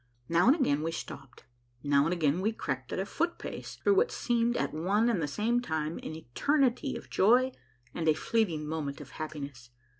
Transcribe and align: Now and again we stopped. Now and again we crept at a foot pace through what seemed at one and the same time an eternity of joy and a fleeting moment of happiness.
Now 0.27 0.47
and 0.47 0.55
again 0.55 0.81
we 0.81 0.91
stopped. 0.91 1.43
Now 1.83 2.05
and 2.05 2.11
again 2.11 2.41
we 2.41 2.53
crept 2.53 2.91
at 2.91 2.97
a 2.97 3.05
foot 3.05 3.37
pace 3.37 3.75
through 3.75 3.93
what 3.97 4.11
seemed 4.11 4.57
at 4.57 4.73
one 4.73 5.09
and 5.11 5.21
the 5.21 5.27
same 5.27 5.61
time 5.61 5.99
an 5.99 6.15
eternity 6.15 6.95
of 6.97 7.07
joy 7.11 7.51
and 7.93 8.07
a 8.09 8.15
fleeting 8.15 8.67
moment 8.67 8.99
of 8.99 9.11
happiness. 9.11 9.69